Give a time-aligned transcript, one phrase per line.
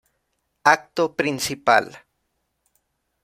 [0.73, 1.85] Acto principal